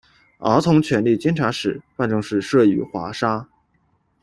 [0.39, 3.47] 儿童权利监察使办公室设于华沙。